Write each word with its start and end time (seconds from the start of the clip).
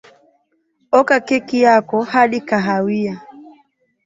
oka 0.99 1.17
keki 1.27 1.57
yako 1.65 1.97
hadi 2.11 2.39
kahawia 2.47 3.15